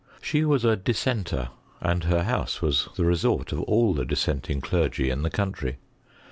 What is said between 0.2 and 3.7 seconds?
was a dissenter, and her house was the resort of